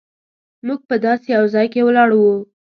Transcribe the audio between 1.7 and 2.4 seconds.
کې ولاړ وو.